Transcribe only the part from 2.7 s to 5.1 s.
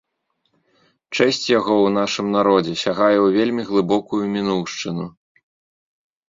сягае ў вельмі глыбокую мінуўшчыну.